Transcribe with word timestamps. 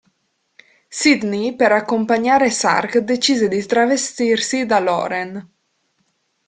Sydney, 0.89 1.53
per 1.55 1.71
accompagnare 1.73 2.49
Sark 2.49 2.97
decide 2.97 3.47
di 3.47 3.63
travestirsi 3.67 4.65
da 4.65 4.79
Lauren. 4.79 5.47